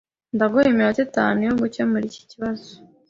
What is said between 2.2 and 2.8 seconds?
kibazo.